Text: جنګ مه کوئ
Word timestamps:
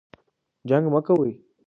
جنګ 0.69 0.85
مه 0.93 0.99
کوئ 1.05 1.31